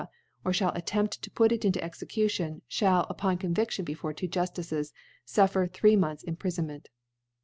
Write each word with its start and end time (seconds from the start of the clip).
or 0.43 0.51
(hall 0.51 0.71
attempt 0.73 1.21
to 1.21 1.29
put 1.29 1.51
* 1.51 1.51
it 1.51 1.63
in 1.63 1.77
Execution, 1.77 2.63
(hall, 2.79 3.05
upon 3.07 3.37
Cbnviftion 3.37 3.85
* 3.85 3.85
before 3.85 4.13
two 4.13 4.27
Juftices, 4.27 4.93
Mkv 5.27 5.69
three 5.73 5.95
Months 5.95 6.23
* 6.23 6.27
Imprifonment 6.27 6.85
+. 6.89 6.95